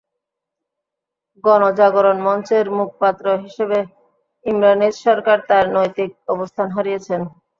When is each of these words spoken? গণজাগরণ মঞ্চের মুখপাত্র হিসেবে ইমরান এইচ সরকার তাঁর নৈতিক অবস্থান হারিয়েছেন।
গণজাগরণ 1.43 2.17
মঞ্চের 2.25 2.65
মুখপাত্র 2.77 3.25
হিসেবে 3.43 3.79
ইমরান 4.45 4.81
এইচ 4.85 4.95
সরকার 5.05 5.37
তাঁর 5.49 5.65
নৈতিক 5.75 6.09
অবস্থান 6.33 6.67
হারিয়েছেন। 6.75 7.21